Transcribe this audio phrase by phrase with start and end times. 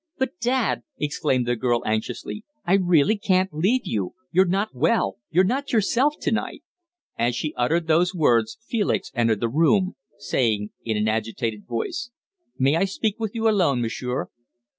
[0.17, 4.15] "But, dad," exclaimed the girl anxiously, "I really can't leave you.
[4.31, 5.17] You're not well.
[5.29, 6.63] You're not yourself to night."
[7.19, 12.09] As she uttered those words, Felix entered the room, saying in an agitated voice
[12.57, 14.29] "May I speak with you alone, m'sieur?"